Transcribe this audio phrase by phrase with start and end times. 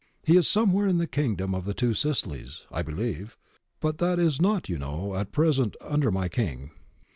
[0.23, 3.37] He is somewhere in the Kingdom of the Two Sicilies, I believe,
[3.79, 6.71] but that is not, you know, at present under my King.'